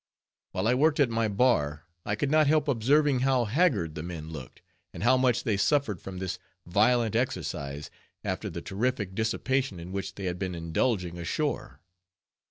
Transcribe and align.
While 0.53 0.67
I 0.67 0.73
worked 0.73 0.99
at 0.99 1.11
my 1.11 1.27
bar, 1.27 1.85
I 2.07 2.15
could 2.15 2.31
not 2.31 2.47
help 2.47 2.67
observing 2.67 3.19
how 3.19 3.45
haggard 3.45 3.93
the 3.93 4.01
men 4.01 4.31
looked, 4.31 4.63
and 4.95 5.03
how 5.03 5.15
much 5.15 5.43
they 5.43 5.57
suffered 5.57 6.01
from 6.01 6.17
this 6.17 6.39
violent 6.65 7.15
exercise, 7.15 7.91
after 8.23 8.49
the 8.49 8.63
terrific 8.63 9.13
dissipation 9.13 9.79
in 9.79 9.91
which 9.91 10.15
they 10.15 10.23
had 10.25 10.39
been 10.39 10.55
indulging 10.55 11.19
ashore. 11.19 11.81